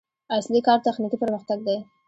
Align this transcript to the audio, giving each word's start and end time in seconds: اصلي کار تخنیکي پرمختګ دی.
اصلي 0.37 0.59
کار 0.67 0.79
تخنیکي 0.85 1.17
پرمختګ 1.23 1.57
دی. 1.67 1.77